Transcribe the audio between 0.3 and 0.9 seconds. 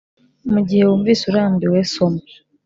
Mu gihe